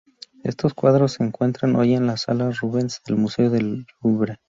Estos 0.43 0.73
cuadros 0.73 1.11
se 1.11 1.23
encuentran 1.23 1.75
hoy 1.75 1.93
en 1.93 2.07
la 2.07 2.17
sala 2.17 2.49
Rubens 2.49 3.03
del 3.05 3.17
Museo 3.17 3.51
del 3.51 3.85
Louvre. 4.01 4.39